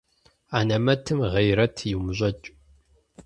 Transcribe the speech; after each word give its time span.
Анэмэтым 0.57 1.19
гъейрэт 1.31 1.75
иумыщӀэкӀ. 1.91 2.47